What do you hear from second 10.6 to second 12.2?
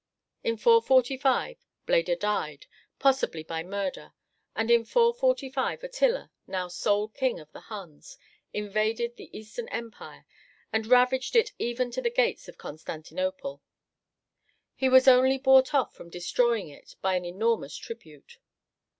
and ravaged it even to the